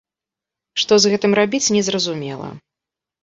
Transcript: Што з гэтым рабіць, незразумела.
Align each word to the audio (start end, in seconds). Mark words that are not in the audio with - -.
Што 0.83 0.93
з 1.03 1.11
гэтым 1.11 1.31
рабіць, 1.39 1.71
незразумела. 1.77 2.49